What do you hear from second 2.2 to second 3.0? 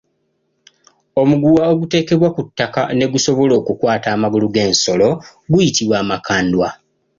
ku ttaka